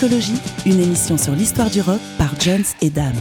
[0.00, 3.16] Discologie, une émission sur l'histoire du rock par Jones et Dame.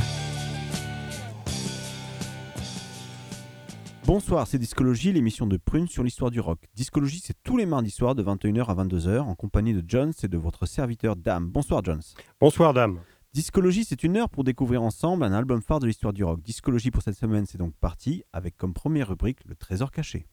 [4.05, 6.59] Bonsoir, c'est Discologie, l'émission de Prune sur l'histoire du rock.
[6.75, 10.27] Discologie, c'est tous les mardis soirs de 21h à 22h en compagnie de Jones et
[10.27, 11.49] de votre serviteur Dame.
[11.49, 12.03] Bonsoir Jones.
[12.39, 12.99] Bonsoir Dame.
[13.33, 16.43] Discologie, c'est une heure pour découvrir ensemble un album phare de l'histoire du rock.
[16.43, 20.27] Discologie pour cette semaine, c'est donc parti avec comme première rubrique le trésor caché.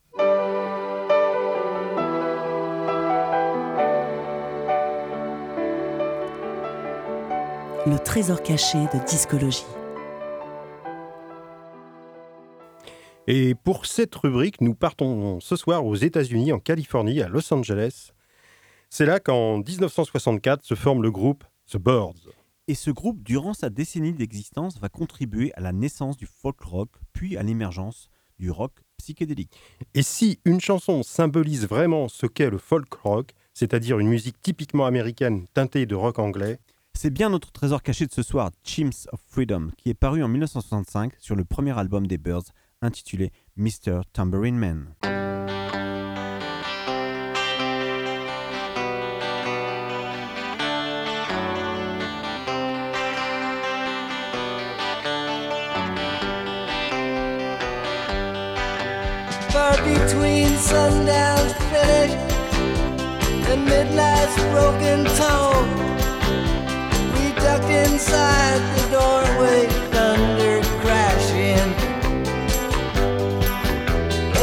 [7.87, 9.67] Le trésor caché de discologie.
[13.27, 18.13] Et pour cette rubrique, nous partons ce soir aux États-Unis, en Californie, à Los Angeles.
[18.89, 22.31] C'est là qu'en 1964 se forme le groupe The Birds.
[22.69, 26.89] Et ce groupe, durant sa décennie d'existence, va contribuer à la naissance du folk rock,
[27.13, 29.53] puis à l'émergence du rock psychédélique.
[29.93, 34.87] Et si une chanson symbolise vraiment ce qu'est le folk rock, c'est-à-dire une musique typiquement
[34.87, 36.61] américaine teintée de rock anglais,
[36.97, 40.29] c'est bien notre trésor caché de ce soir, Chimps of Freedom, qui est paru en
[40.29, 42.45] 1965 sur le premier album des Birds,
[42.81, 44.01] intitulé Mr.
[44.13, 44.95] Tambourine Man.
[67.75, 71.69] Inside the doorway, thunder crashing.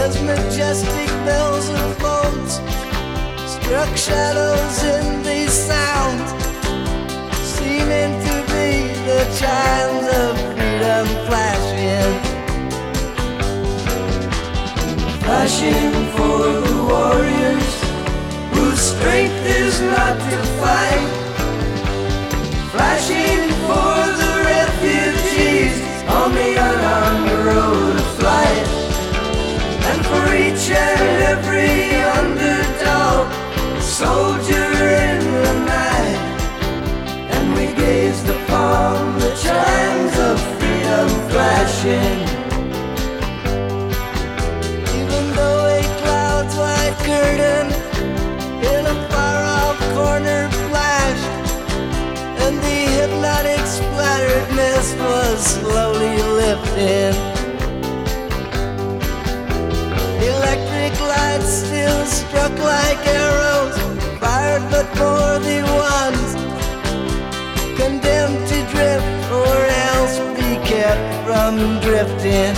[0.03, 2.53] As majestic bells of boats
[3.56, 6.30] struck shadows in these sounds,
[7.56, 8.70] seeming to be
[9.08, 12.14] the chimes of freedom flashing.
[15.24, 17.72] Flashing for the warriors
[18.53, 21.21] whose strength is not to fight.
[22.81, 25.78] Flashing for the refugees
[26.09, 28.68] on the unarmed road of flight.
[29.90, 33.31] And for each and every underdog,
[33.80, 34.70] soldier
[35.06, 36.22] in the night.
[37.36, 42.20] And we gazed upon the chimes of freedom flashing.
[45.00, 47.68] Even though a cloud's white curtain
[48.74, 50.51] in a far off corner
[54.56, 57.16] mist was slowly lifting.
[60.31, 63.78] Electric lights still struck like arrows,
[64.20, 65.59] fired but for the
[65.91, 66.30] ones
[67.80, 69.58] condemned to drift or
[69.90, 72.56] else be kept from drifting.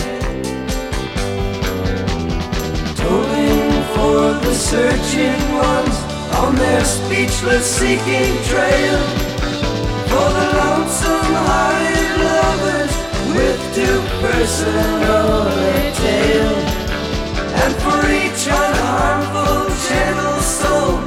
[3.00, 5.98] Tolling for the searching ones
[6.36, 9.23] on their speechless seeking trail.
[10.14, 12.94] For the lonesome hearted lovers
[13.36, 16.60] with too personal a tale.
[17.62, 21.03] And for each unharmful gentle soul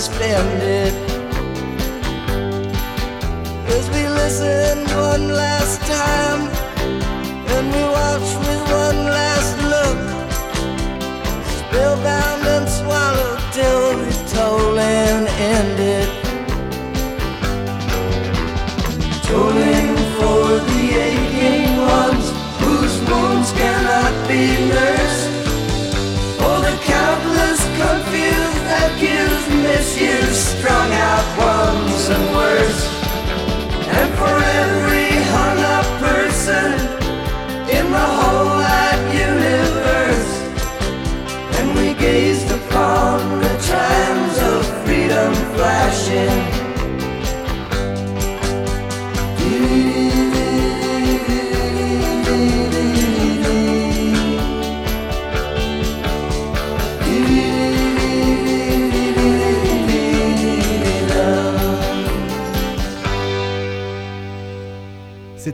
[0.00, 0.94] suspended.
[3.76, 6.40] As we listened one last time,
[7.54, 9.98] and we watched with one last look,
[11.58, 16.08] spellbound and swallowed till the tolling ended.
[19.28, 22.26] Tolling for the aching ones
[22.62, 25.28] whose wounds cannot be nursed.
[26.38, 28.29] For the countless confused,
[29.70, 32.80] misuse strung out ones and words.
[33.98, 36.68] And for every hung up person
[37.76, 40.32] in the whole wide universe.
[41.56, 46.59] And we gazed upon the chimes of freedom flashing.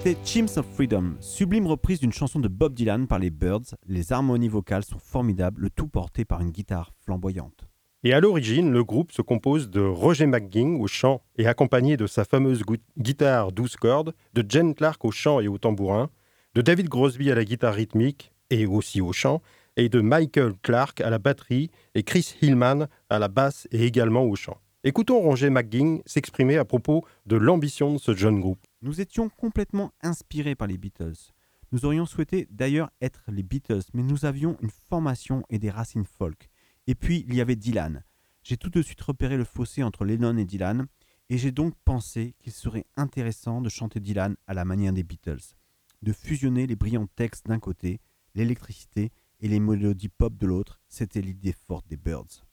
[0.06, 3.74] C'était Chimps of Freedom, sublime reprise d'une chanson de Bob Dylan par les Birds.
[3.88, 7.66] Les harmonies vocales sont formidables, le tout porté par une guitare flamboyante.
[8.04, 12.06] Et à l'origine, le groupe se compose de Roger McGing au chant et accompagné de
[12.06, 16.08] sa fameuse gui- guitare 12 cordes, de Jen Clark au chant et au tambourin,
[16.54, 19.42] de David Crosby à la guitare rythmique et aussi au chant,
[19.76, 24.22] et de Michael Clark à la batterie et Chris Hillman à la basse et également
[24.22, 24.58] au chant.
[24.84, 28.64] Écoutons Roger McGing s'exprimer à propos de l'ambition de ce jeune groupe.
[28.82, 31.32] Nous étions complètement inspirés par les Beatles.
[31.72, 36.04] Nous aurions souhaité d'ailleurs être les Beatles, mais nous avions une formation et des racines
[36.04, 36.48] folk.
[36.86, 38.04] Et puis il y avait Dylan.
[38.42, 40.86] J'ai tout de suite repéré le fossé entre Lennon et Dylan,
[41.30, 45.56] et j'ai donc pensé qu'il serait intéressant de chanter Dylan à la manière des Beatles,
[46.02, 48.00] de fusionner les brillants textes d'un côté,
[48.34, 50.80] l'électricité et les mélodies pop de l'autre.
[50.88, 52.44] C'était l'idée forte des Birds.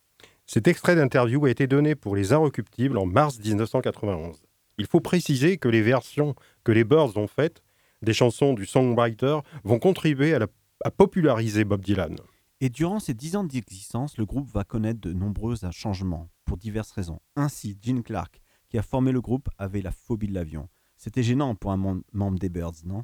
[0.45, 4.41] Cet extrait d'interview a été donné pour les Inrecuptibles en mars 1991.
[4.77, 7.61] Il faut préciser que les versions que les Birds ont faites
[8.01, 10.47] des chansons du songwriter vont contribuer à, la-
[10.83, 12.17] à populariser Bob Dylan.
[12.59, 16.91] Et durant ces dix ans d'existence, le groupe va connaître de nombreux changements, pour diverses
[16.91, 17.19] raisons.
[17.35, 20.69] Ainsi, Gene Clark, qui a formé le groupe, avait la phobie de l'avion.
[20.97, 23.03] C'était gênant pour un mem- membre des Birds, non?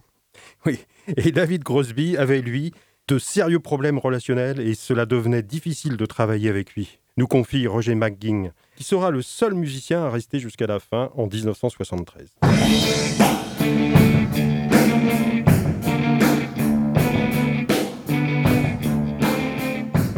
[0.66, 0.80] Oui,
[1.18, 2.72] et David Crosby avait, lui,
[3.08, 7.96] de sérieux problèmes relationnels et cela devenait difficile de travailler avec lui, nous confie Roger
[7.96, 12.38] McGing, qui sera le seul musicien à rester jusqu'à la fin en 1973.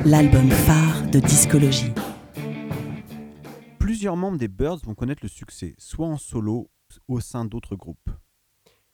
[0.06, 1.92] L'album phare de discologie.
[3.80, 6.70] Plusieurs membres des Birds vont connaître le succès, soit en solo,
[7.08, 8.12] au sein d'autres groupes.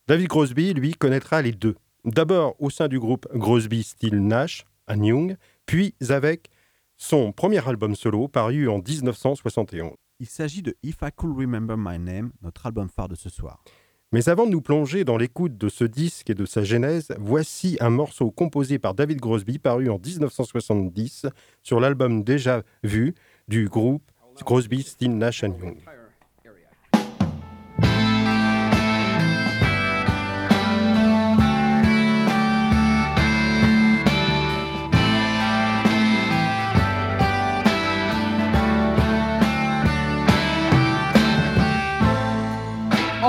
[0.07, 1.75] David Crosby, lui, connaîtra les deux.
[2.05, 6.49] D'abord au sein du groupe Crosby, Still Nash, à Young, puis avec
[6.97, 9.93] son premier album solo paru en 1971.
[10.19, 13.63] Il s'agit de If I Could Remember My Name, notre album phare de ce soir.
[14.11, 17.77] Mais avant de nous plonger dans l'écoute de ce disque et de sa genèse, voici
[17.81, 21.27] un morceau composé par David Crosby paru en 1970
[21.61, 23.13] sur l'album déjà vu
[23.47, 24.09] du groupe
[24.45, 25.77] Crosby, Still Nash Young.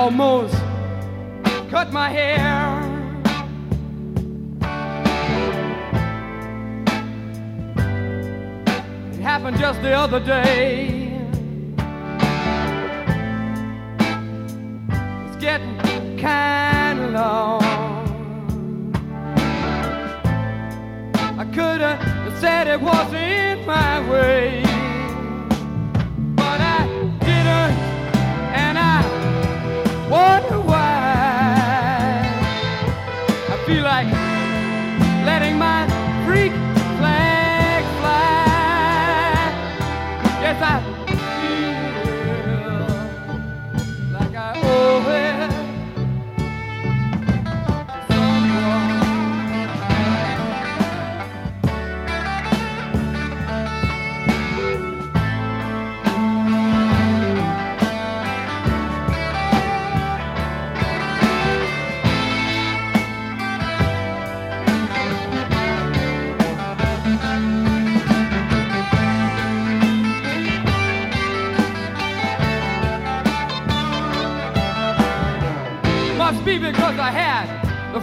[0.08, 0.55] Almost
[1.69, 2.40] cut my hair.
[9.12, 11.12] It happened just the other day.
[15.26, 15.76] It's getting
[16.19, 17.62] kind of long.
[21.38, 24.62] I could have said it wasn't my way,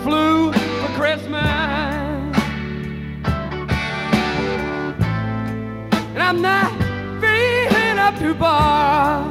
[0.05, 1.41] flu for Christmas.
[6.13, 6.71] And I'm not
[7.19, 9.25] feeling up to bar.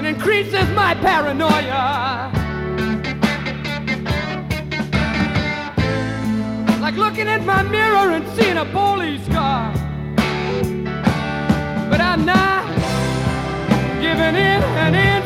[0.00, 2.32] It increases my paranoia.
[6.80, 9.72] Like looking at my mirror and seeing a police car.
[11.88, 12.66] But I'm not
[14.00, 15.21] giving in an inch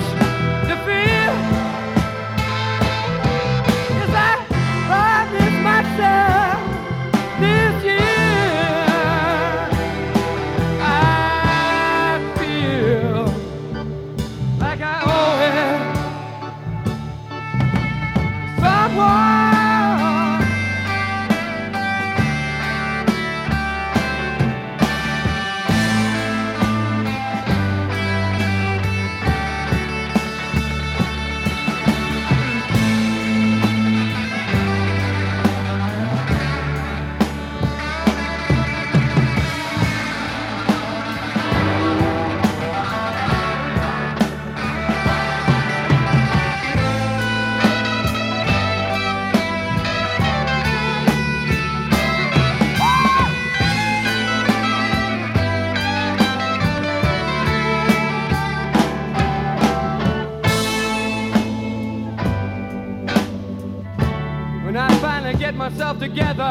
[65.87, 66.43] myself together.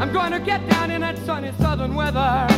[0.00, 2.55] I'm going to get down in that sunny southern weather.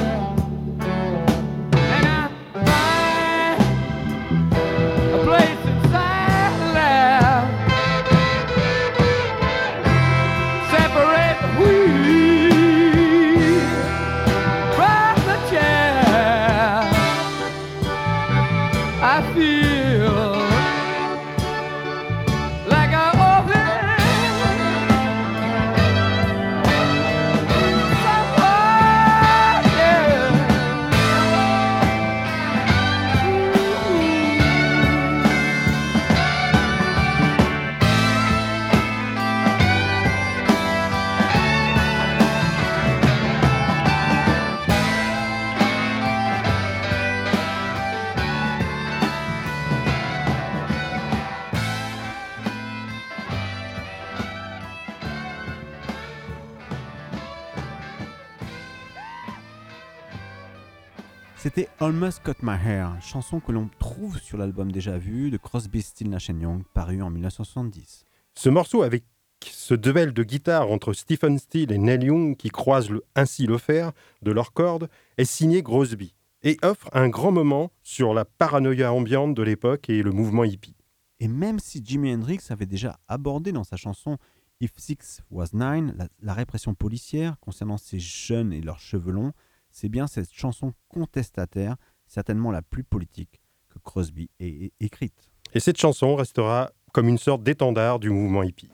[61.89, 66.11] Almost Cut My Hair, chanson que l'on trouve sur l'album déjà vu de Crosby, Still
[66.11, 68.05] Nash Young, paru en 1970.
[68.35, 69.05] Ce morceau avec
[69.43, 73.57] ce duel de guitare entre Stephen Steele et Neil Young qui croisent le- ainsi le
[73.57, 78.93] fer de leurs cordes est signé Crosby et offre un grand moment sur la paranoïa
[78.93, 80.77] ambiante de l'époque et le mouvement hippie.
[81.21, 84.19] Et même si Jimi Hendrix avait déjà abordé dans sa chanson
[84.61, 89.33] If Six Was Nine la, la répression policière concernant ces jeunes et leurs cheveux longs,
[89.79, 91.77] c'est bien cette chanson contestataire,
[92.09, 95.31] certainement la plus politique, que Crosby ait écrite.
[95.55, 98.71] Et cette chanson restera comme une sorte d'étendard du mouvement hippie.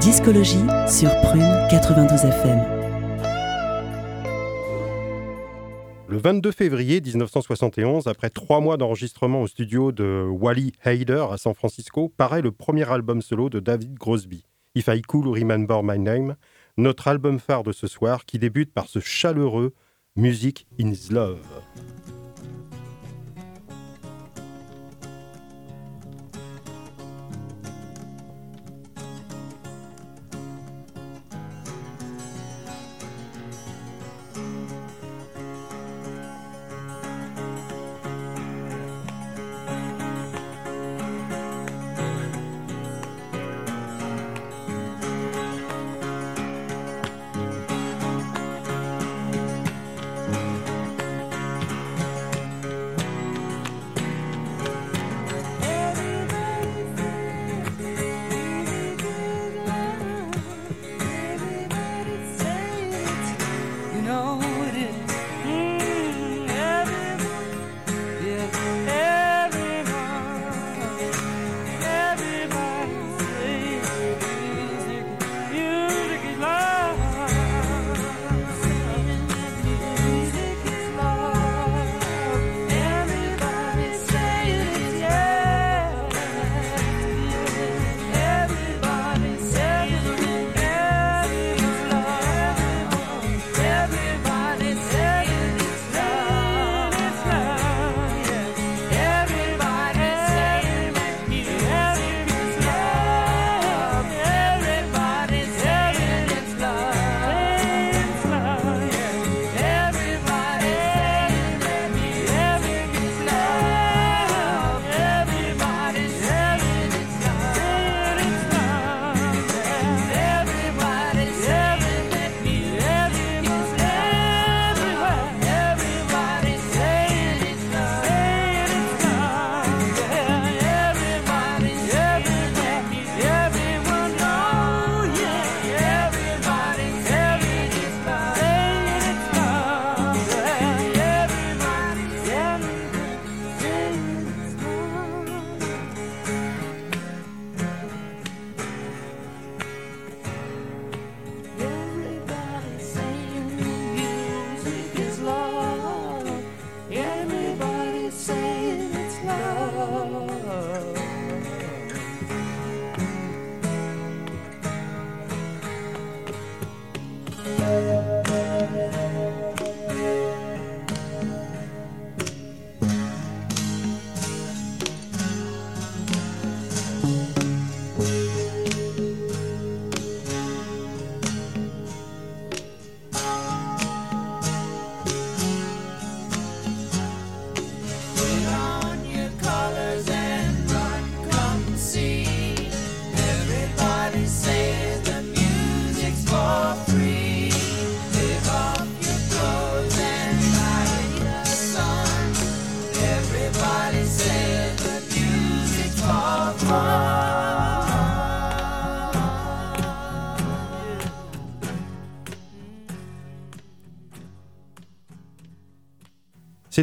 [0.00, 2.58] Discologie sur Prune 92 FM.
[6.08, 11.54] Le 22 février 1971, après trois mois d'enregistrement au studio de Wally Heider à San
[11.54, 14.44] Francisco, paraît le premier album solo de David Crosby,
[14.74, 16.34] If I Could Remember My Name,
[16.76, 19.74] notre album phare de ce soir qui débute par ce chaleureux
[20.16, 21.40] Music in Love.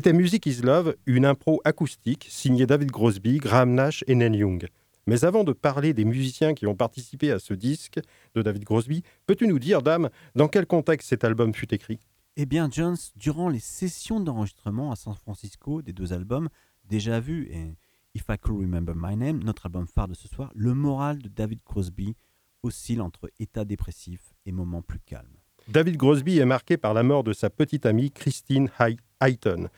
[0.04, 4.68] C'était Music is Love, une impro acoustique signée David Crosby, Graham Nash et Neil Young.
[5.06, 8.00] Mais avant de parler des musiciens qui ont participé à ce disque
[8.34, 12.00] de David Crosby, peux-tu nous dire, dame, dans quel contexte cet album fut écrit?
[12.36, 16.50] Eh bien, Jones, durant les sessions d'enregistrement à San Francisco des deux albums,
[16.84, 17.76] déjà vus et
[18.16, 21.28] If I Could Remember My Name, notre album phare de ce soir, le moral de
[21.30, 22.16] David Crosby
[22.64, 25.38] oscille entre état dépressif et moments plus calmes.
[25.68, 29.70] David Crosby est marqué par la mort de sa petite amie Christine Hay- Hayton,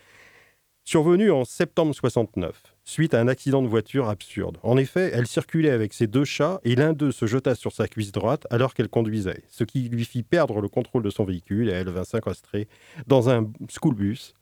[0.83, 4.57] survenue en septembre 69, suite à un accident de voiture absurde.
[4.63, 7.87] En effet, elle circulait avec ses deux chats et l'un d'eux se jeta sur sa
[7.87, 11.69] cuisse droite alors qu'elle conduisait, ce qui lui fit perdre le contrôle de son véhicule
[11.69, 12.67] et elle vint s'incrustrer
[13.07, 14.33] dans un schoolbus,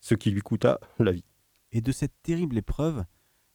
[0.00, 1.24] ce qui lui coûta la vie.
[1.72, 3.04] Et de cette terrible épreuve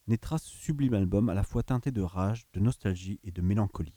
[0.08, 3.96] naîtra ce sublime album à la fois teinté de rage, de nostalgie et de mélancolie.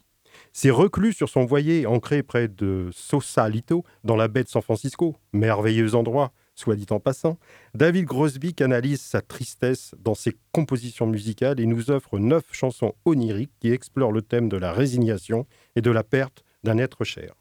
[0.53, 5.17] C'est reclus sur son voilier ancré près de Sausalito, dans la baie de San Francisco,
[5.33, 7.37] merveilleux endroit, soit dit en passant.
[7.73, 13.53] David Crosby canalise sa tristesse dans ses compositions musicales et nous offre neuf chansons oniriques
[13.59, 15.45] qui explorent le thème de la résignation
[15.75, 17.33] et de la perte d'un être cher.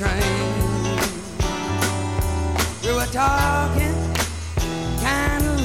[0.00, 0.16] Train.
[2.82, 3.94] We were talking
[5.02, 5.60] kind of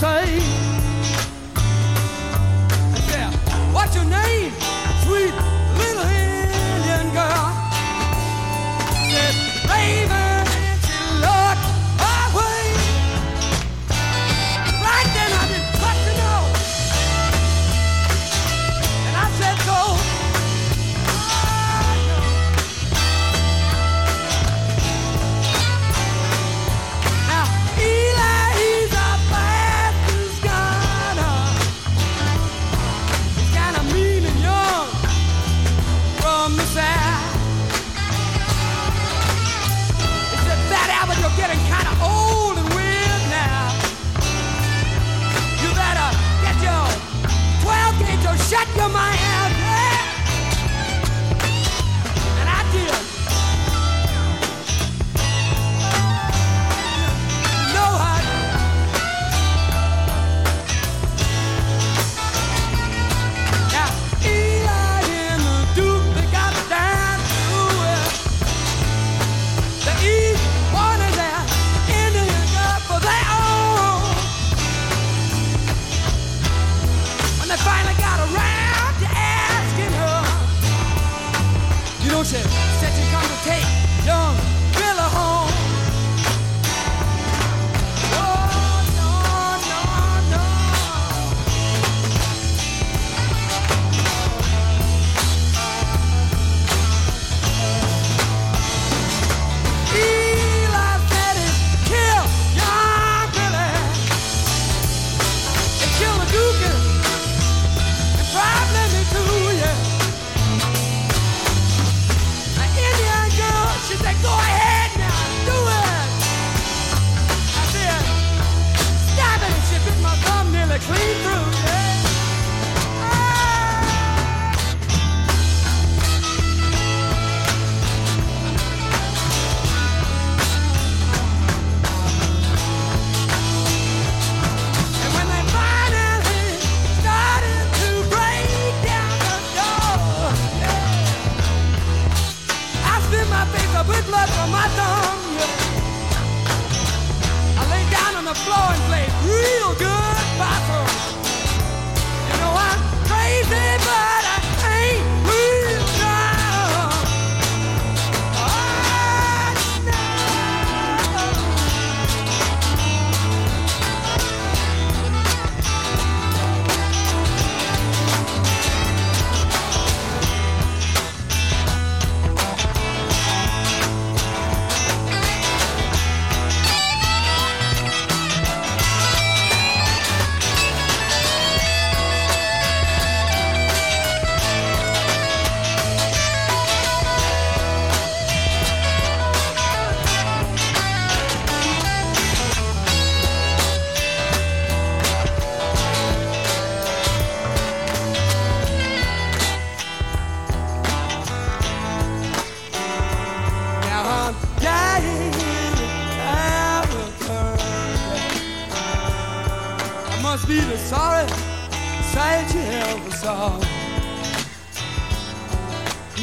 [0.00, 0.63] say.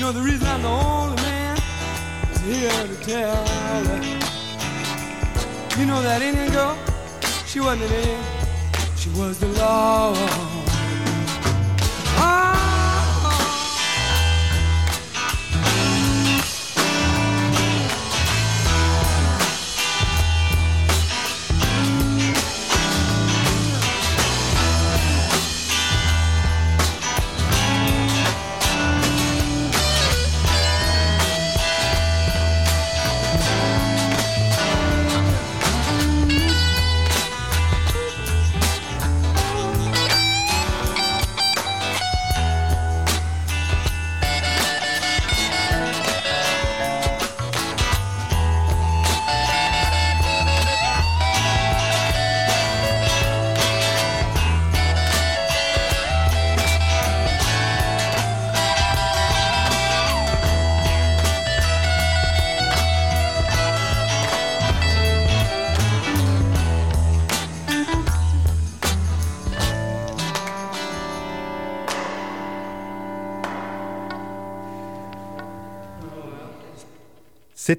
[0.01, 1.57] You know the reason I'm the only man
[2.31, 3.43] is here to tell
[3.85, 4.03] it.
[5.77, 6.75] You know that Indian girl,
[7.45, 8.23] she wasn't an Indian,
[8.95, 10.60] she was the law.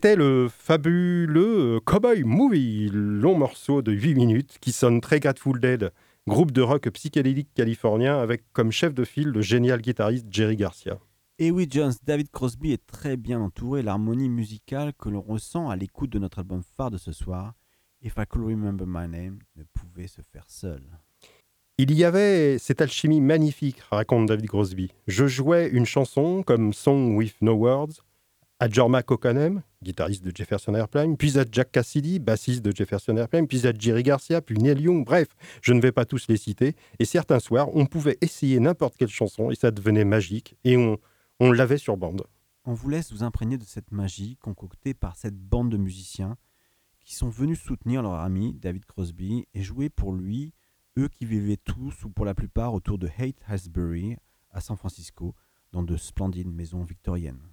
[0.02, 5.60] C'était le fabuleux euh, Cowboy Movie, long morceau de 8 minutes qui sonne très Grateful
[5.60, 5.92] Dead,
[6.26, 10.98] groupe de rock psychédélique californien avec comme chef de file le génial guitariste Jerry Garcia.
[11.38, 13.82] Et oui, Jones, David Crosby est très bien entouré.
[13.82, 17.54] L'harmonie musicale que l'on ressent à l'écoute de notre album phare de ce soir,
[18.02, 20.82] If I Could Remember My Name, ne pouvait se faire seul.
[21.78, 24.90] Il y avait cette alchimie magnifique, raconte David Crosby.
[25.06, 28.02] Je jouais une chanson comme Song with No Words
[28.58, 33.46] à Jorma Kokanem, guitariste de Jefferson Airplane, puis à Jack Cassidy, bassiste de Jefferson Airplane,
[33.46, 35.28] puis à Jerry Garcia, puis Neil Young, bref,
[35.60, 36.74] je ne vais pas tous les citer.
[36.98, 40.98] Et certains soirs, on pouvait essayer n'importe quelle chanson et ça devenait magique et on,
[41.40, 42.22] l'avait sur bande.
[42.64, 46.36] On vous laisse vous imprégner de cette magie concoctée par cette bande de musiciens
[47.04, 50.54] qui sont venus soutenir leur ami David Crosby et jouer pour lui,
[50.98, 54.16] eux qui vivaient tous ou pour la plupart autour de Haight Ashbury
[54.50, 55.34] à San Francisco,
[55.72, 57.51] dans de splendides maisons victoriennes.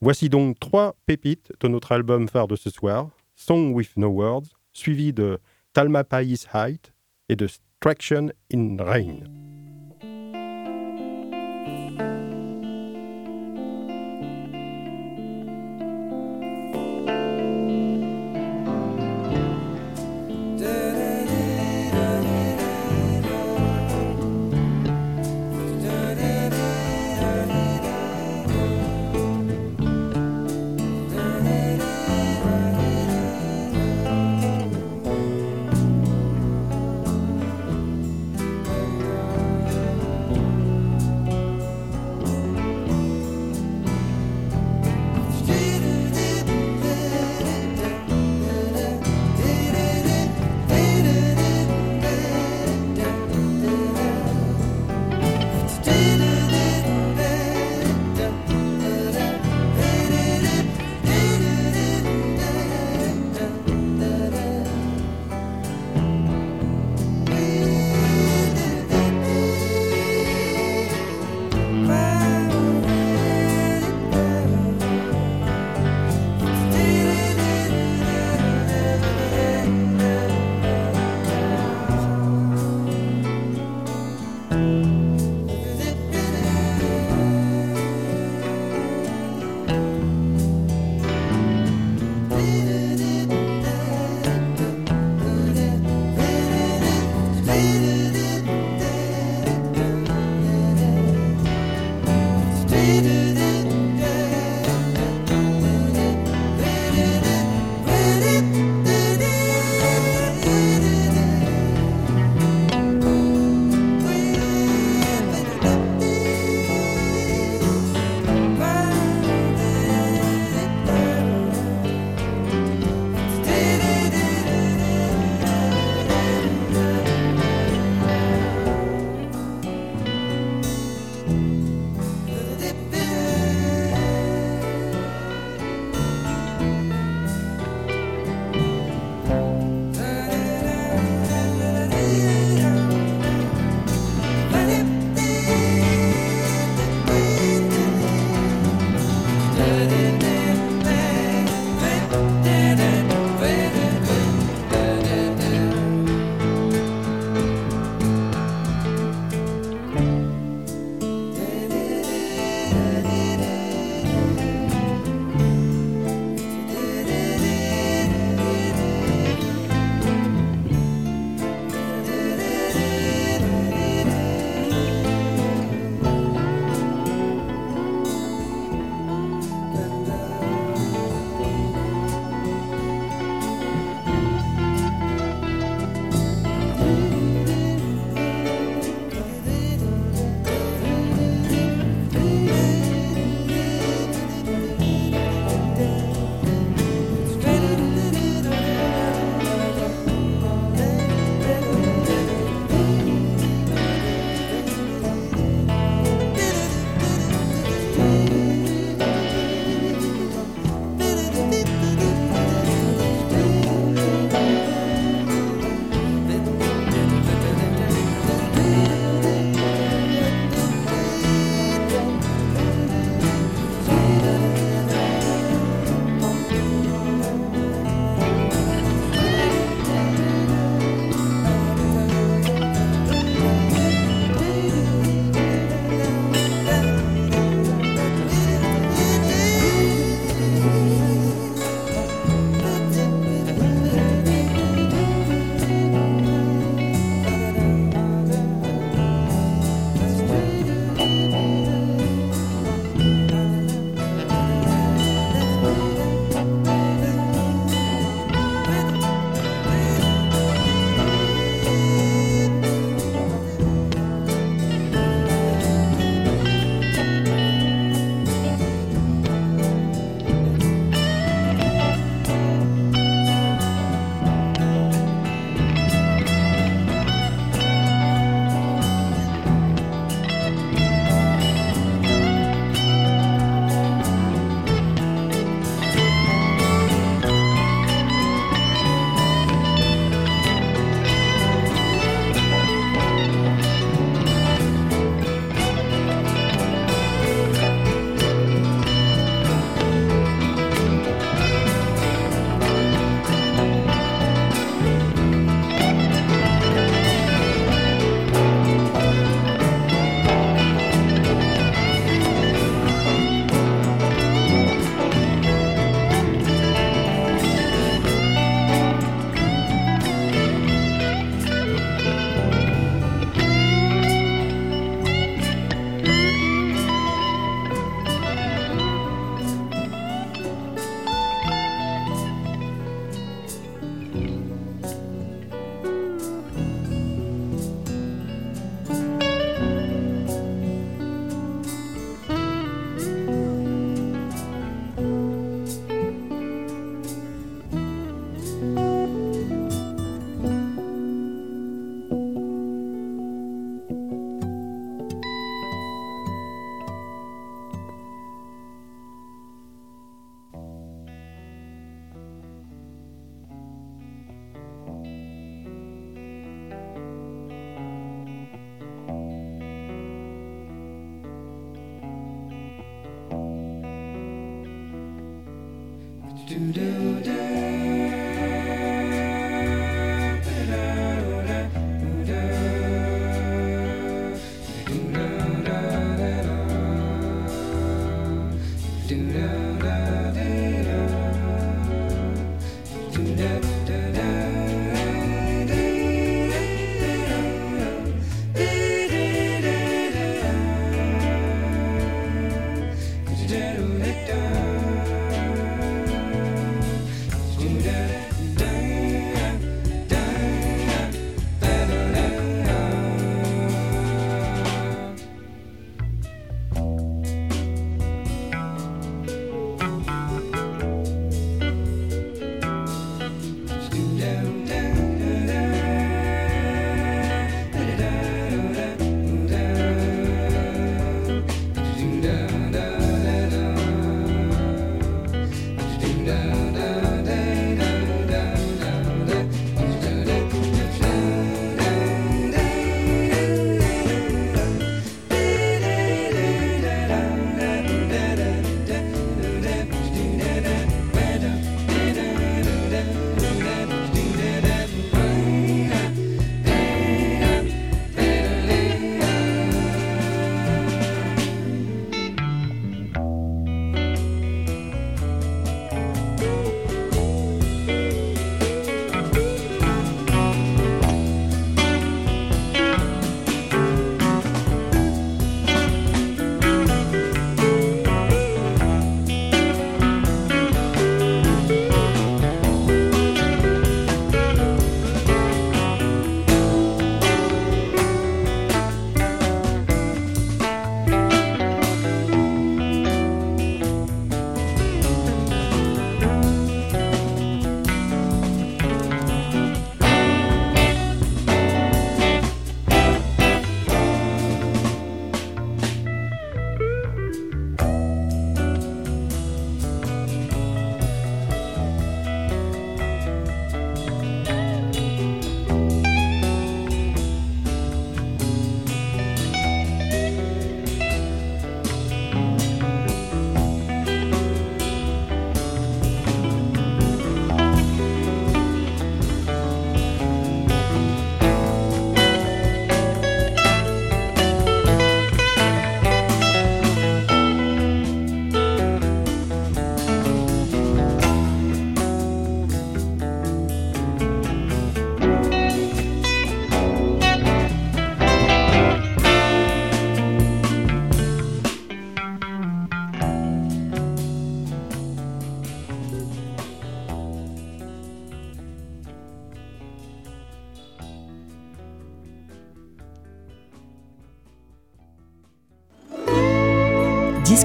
[0.00, 4.46] Voici donc trois pépites de notre album phare de ce soir, Song with No Words,
[4.72, 5.40] suivi de
[5.72, 6.92] Talma Pais Height
[7.28, 7.48] et de
[7.80, 9.47] Traction in Rain.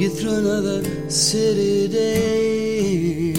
[0.00, 3.34] get through another city day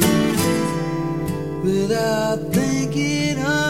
[1.63, 3.60] without thinking of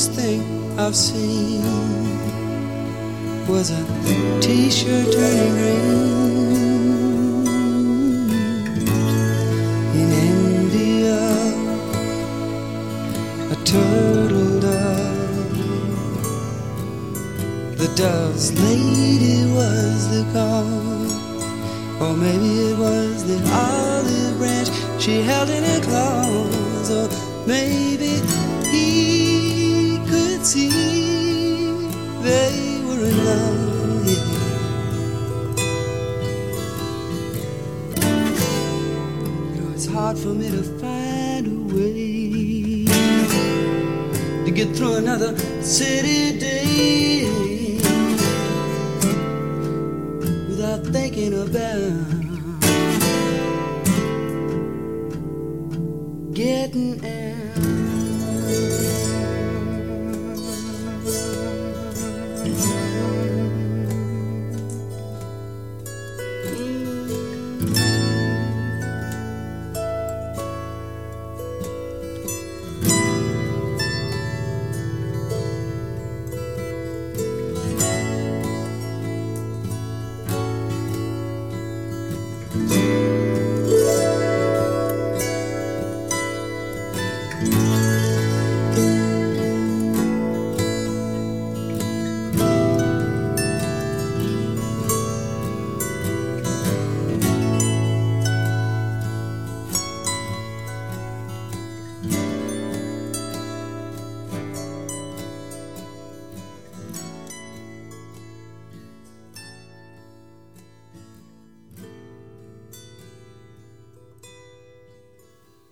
[0.00, 1.62] strangest thing I've seen
[3.46, 3.84] was a
[4.40, 6.16] t-shirt turning green
[10.00, 11.20] in India.
[13.50, 15.58] A turtle dove.
[17.76, 21.12] The dove's lady was the cause,
[22.00, 24.70] or maybe it was the olive branch
[25.00, 27.08] she held in her claws, or
[27.46, 28.22] maybe
[40.30, 42.84] for me to find a way
[44.44, 47.24] to get through another city day
[50.48, 51.69] without thinking about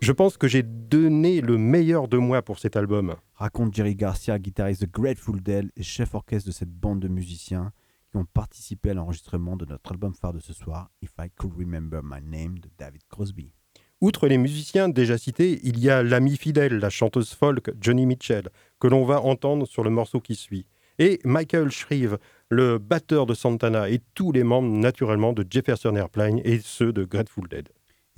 [0.09, 3.17] Je pense que j'ai donné le meilleur de moi pour cet album.
[3.35, 7.73] Raconte Jerry Garcia, guitariste de Grateful Dead et chef orchestre de cette bande de musiciens
[8.11, 11.53] qui ont participé à l'enregistrement de notre album phare de ce soir, If I Could
[11.59, 13.53] Remember My Name de David Crosby.
[14.01, 18.49] Outre les musiciens déjà cités, il y a l'ami fidèle, la chanteuse folk Johnny Mitchell,
[18.81, 20.65] que l'on va entendre sur le morceau qui suit.
[20.99, 22.17] Et Michael Shreve,
[22.49, 27.05] le batteur de Santana, et tous les membres naturellement de Jefferson Airplane et ceux de
[27.05, 27.69] Grateful Dead.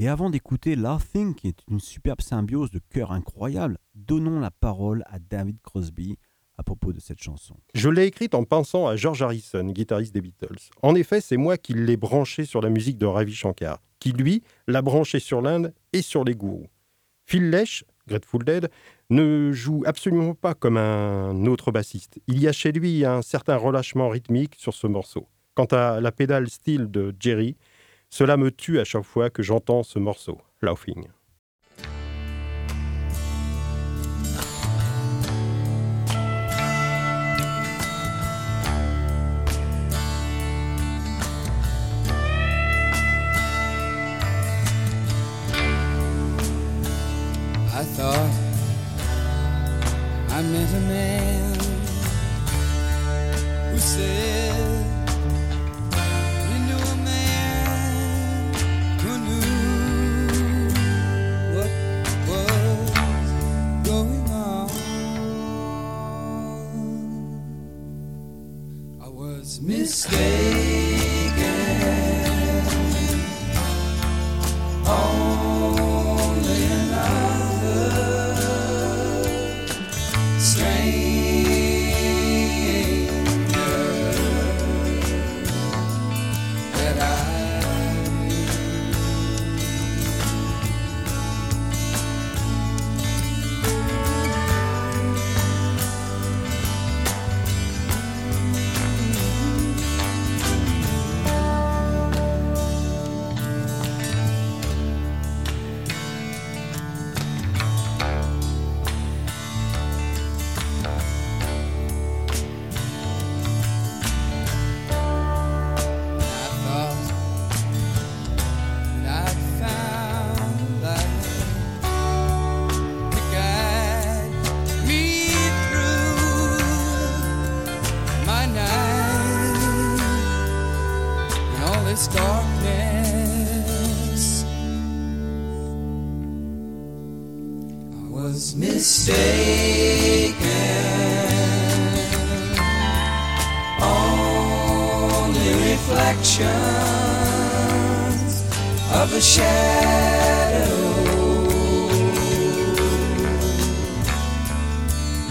[0.01, 5.05] Et avant d'écouter Laughing, qui est une superbe symbiose de chœurs incroyable, donnons la parole
[5.11, 6.17] à David Crosby
[6.57, 7.55] à propos de cette chanson.
[7.75, 10.71] Je l'ai écrite en pensant à George Harrison, guitariste des Beatles.
[10.81, 14.43] En effet, c'est moi qui l'ai branché sur la musique de Ravi Shankar, qui lui
[14.67, 16.71] l'a branché sur l'Inde et sur les gourous.
[17.27, 18.71] Phil Lesh, Grateful Dead,
[19.11, 22.19] ne joue absolument pas comme un autre bassiste.
[22.27, 25.29] Il y a chez lui un certain relâchement rythmique sur ce morceau.
[25.55, 27.59] Quant à la pédale style de Jerry,
[28.11, 31.09] cela me tue à chaque fois que j'entends ce morceau, Laughing.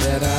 [0.10, 0.39] that I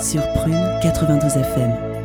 [0.00, 1.95] Sur Prune 92 FM.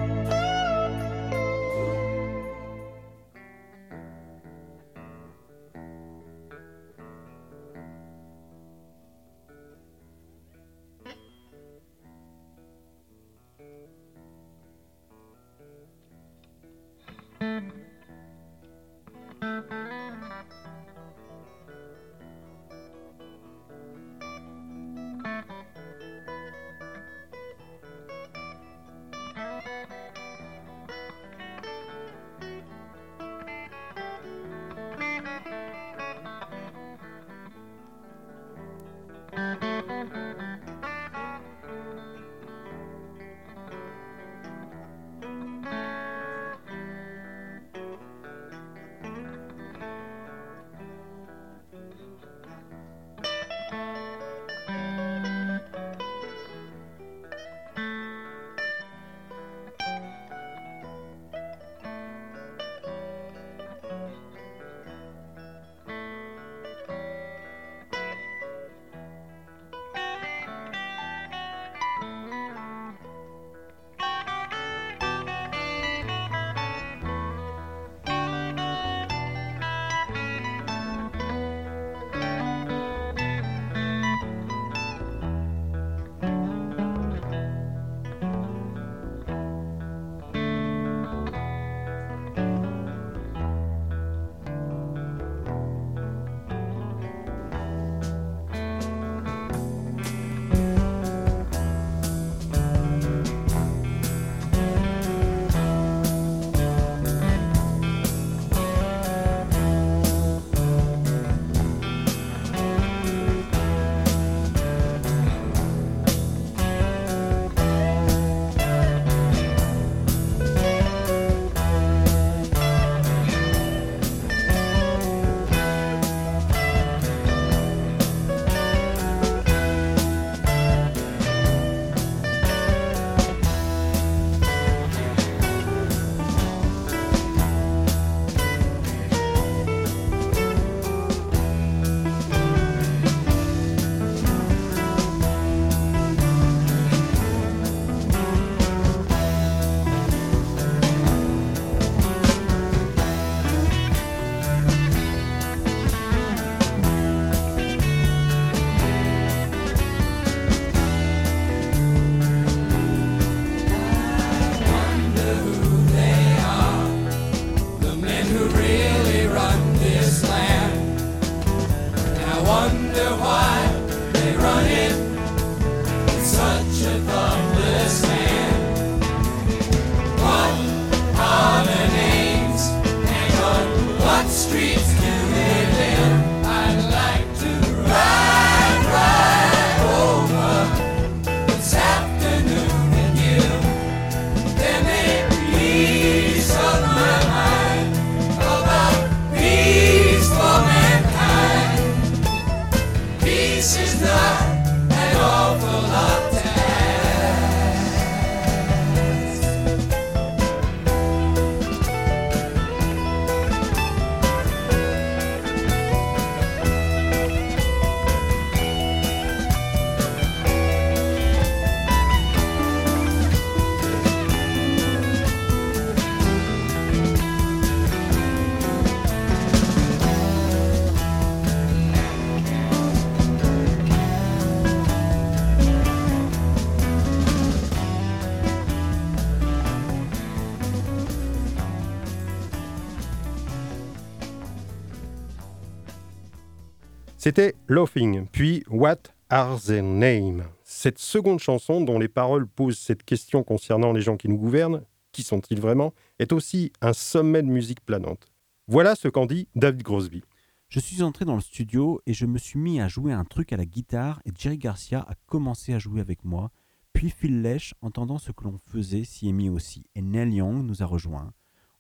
[247.24, 248.98] C'était Laughing, puis What
[249.30, 254.18] Are Their Names Cette seconde chanson, dont les paroles posent cette question concernant les gens
[254.18, 258.26] qui nous gouvernent, qui sont-ils vraiment, est aussi un sommet de musique planante.
[258.68, 260.24] Voilà ce qu'en dit David Crosby.
[260.68, 263.54] Je suis entré dans le studio et je me suis mis à jouer un truc
[263.54, 266.50] à la guitare et Jerry Garcia a commencé à jouer avec moi.
[266.92, 269.86] Puis Phil Lesh, entendant ce que l'on faisait, s'y est mis aussi.
[269.94, 271.32] Et Neil Young nous a rejoints.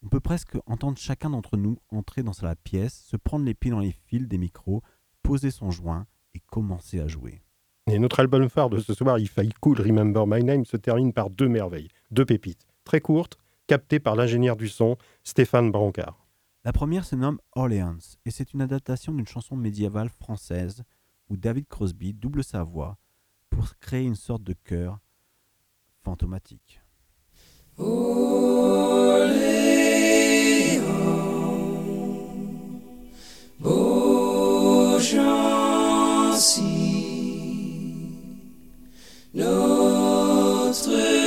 [0.03, 3.71] On peut presque entendre chacun d'entre nous entrer dans la pièce, se prendre les pieds
[3.71, 4.83] dans les fils des micros,
[5.23, 7.41] poser son joint et commencer à jouer.
[7.87, 11.13] Et notre album phare de ce soir, If I Could Remember My Name, se termine
[11.13, 16.25] par deux merveilles, deux pépites, très courtes, captées par l'ingénieur du son, Stéphane Brancard.
[16.63, 20.83] La première se nomme Orleans et c'est une adaptation d'une chanson médiévale française
[21.29, 22.97] où David Crosby double sa voix
[23.49, 24.99] pour créer une sorte de chœur
[26.03, 26.81] fantomatique.
[39.33, 41.20] Notre-Dame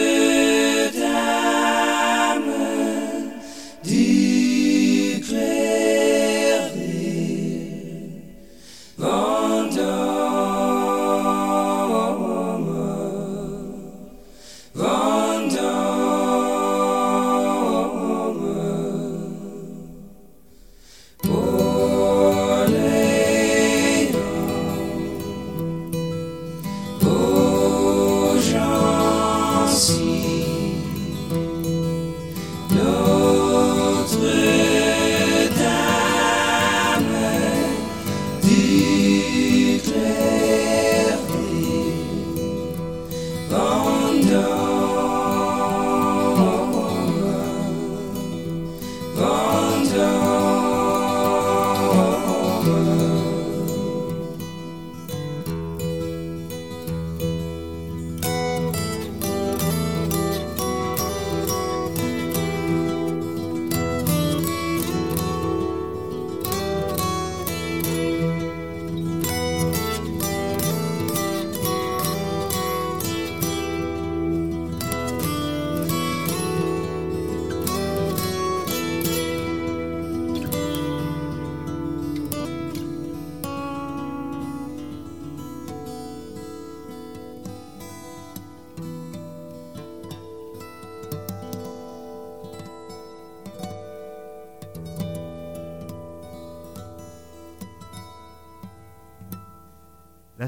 [44.35, 44.64] door.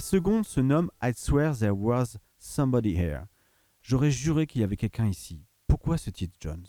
[0.07, 3.25] Seconde se nomme I swear there was somebody here.
[3.83, 5.43] J'aurais juré qu'il y avait quelqu'un ici.
[5.67, 6.65] Pourquoi ce titre, Jones?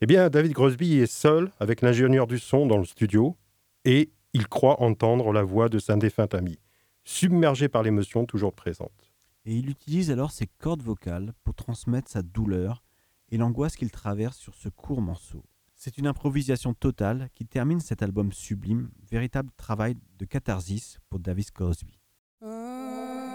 [0.00, 3.36] Eh bien, David Crosby est seul avec l'ingénieur du son dans le studio
[3.84, 6.58] et il croit entendre la voix de sa défunte amie,
[7.04, 9.12] submergé par l'émotion toujours présente.
[9.44, 12.82] Et il utilise alors ses cordes vocales pour transmettre sa douleur
[13.28, 15.44] et l'angoisse qu'il traverse sur ce court morceau.
[15.76, 21.52] C'est une improvisation totale qui termine cet album sublime, véritable travail de catharsis pour David
[21.52, 21.99] Crosby.
[22.42, 23.29] Incroyable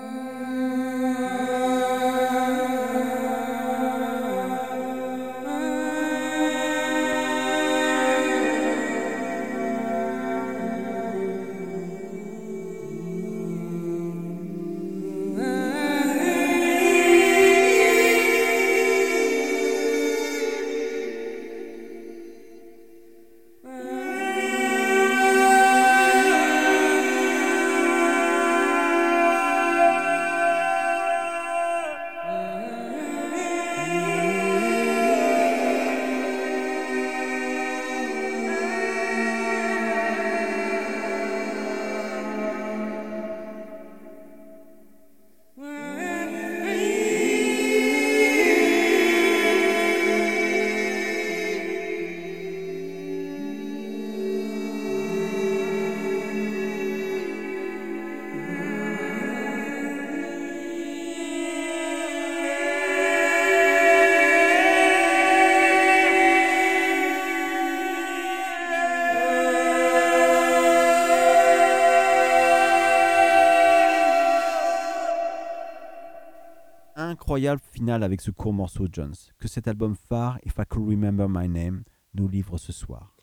[77.85, 81.47] finale avec ce court morceau Jones, que cet album phare, If I Could Remember My
[81.47, 81.83] Name,
[82.15, 83.15] nous livre ce soir.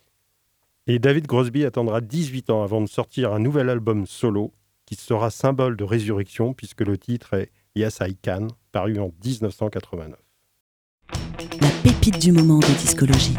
[0.86, 4.52] Et David Crosby attendra 18 ans avant de sortir un nouvel album solo
[4.86, 10.16] qui sera symbole de résurrection puisque le titre est Yes I Can, paru en 1989.
[11.60, 13.34] La pépite du moment de discologie.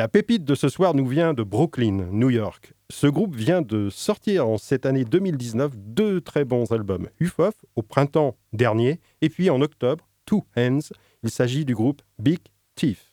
[0.00, 2.72] La pépite de ce soir nous vient de Brooklyn, New York.
[2.88, 7.10] Ce groupe vient de sortir en cette année 2019 deux très bons albums.
[7.20, 10.88] Ufof au printemps dernier et puis en octobre, Two Hands.
[11.22, 12.38] Il s'agit du groupe Big
[12.76, 13.10] Thief.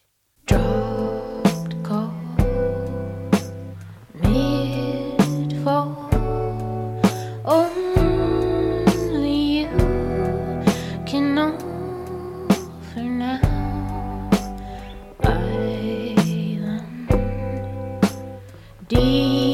[18.90, 19.47] D.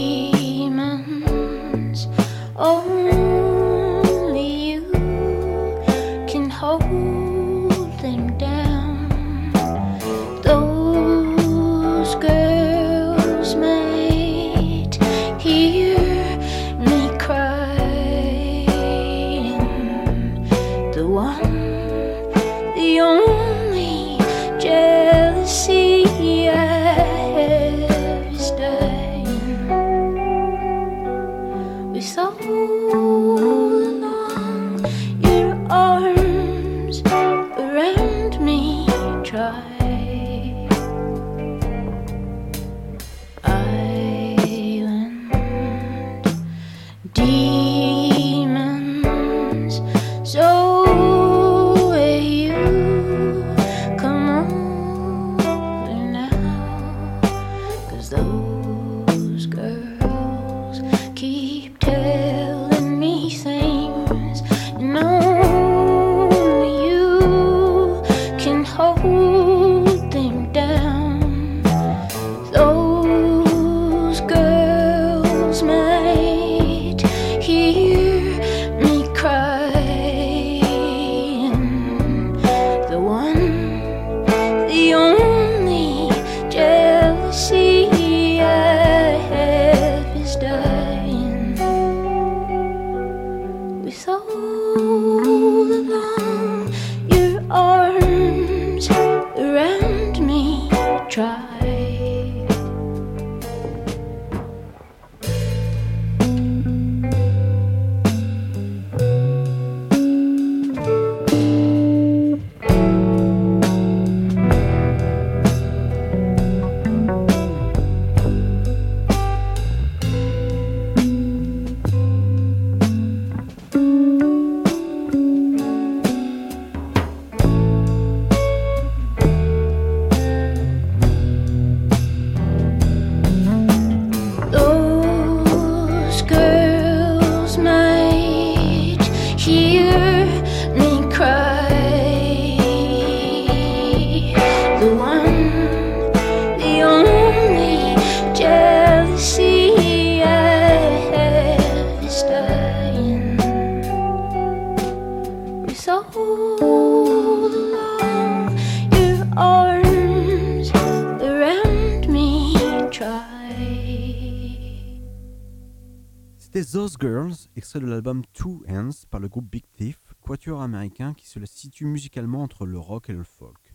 [167.64, 171.86] extrait de l'album Two Hands par le groupe Big Thief, quatuor américain qui se situe
[171.86, 173.74] musicalement entre le rock et le folk.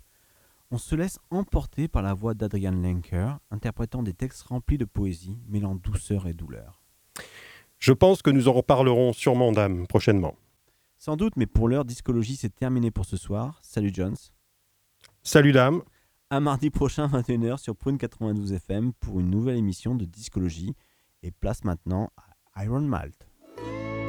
[0.70, 5.38] On se laisse emporter par la voix d'Adrian Lenker, interprétant des textes remplis de poésie,
[5.48, 6.82] mêlant douceur et douleur.
[7.78, 10.36] Je pense que nous en reparlerons sûrement, dame, prochainement.
[10.98, 13.58] Sans doute, mais pour l'heure, Discologie, c'est terminé pour ce soir.
[13.62, 14.18] Salut Jones.
[15.22, 15.80] Salut, dame.
[16.28, 20.74] À mardi prochain, 21h, sur Prune 92 FM, pour une nouvelle émission de Discologie.
[21.22, 22.10] Et place maintenant
[22.54, 23.27] à Iron Malt.